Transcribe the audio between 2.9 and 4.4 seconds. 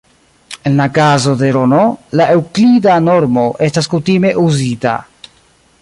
normo estas kutime